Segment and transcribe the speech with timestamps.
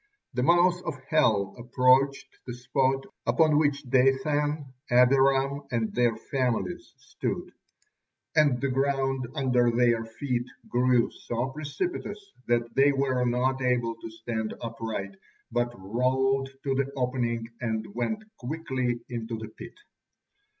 [0.33, 7.51] The mouth of hell approached the spot upon which Dathan, Abiram, and their families stood,
[8.35, 14.09] and the ground under their feet grew so precipitous that they were not able to
[14.09, 15.13] stand upright,
[15.51, 19.75] but rolled to the opening and went quickly into the pit.